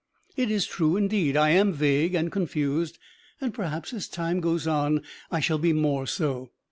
It 0.35 0.49
is 0.49 0.65
true 0.65 0.97
indeed: 0.97 1.37
I 1.37 1.49
am 1.51 1.73
vague 1.73 2.15
and 2.15 2.31
confused, 2.31 2.97
and 3.39 3.53
perhaps 3.53 3.93
as 3.93 4.07
time 4.07 4.39
goes 4.39 4.65
on 4.65 5.03
I 5.29 5.39
shall 5.41 5.59
be 5.59 5.73
more 5.73 6.07
so. 6.07 6.49